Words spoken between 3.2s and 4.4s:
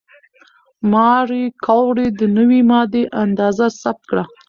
اندازه ثبت کړه.